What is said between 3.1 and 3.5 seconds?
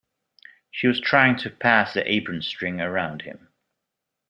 him.